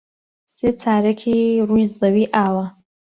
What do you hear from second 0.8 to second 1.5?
چارەکی